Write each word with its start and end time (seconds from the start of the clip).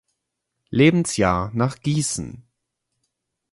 Lebensjahr 0.71 1.51
nach 1.53 1.79
Gießen. 1.81 2.41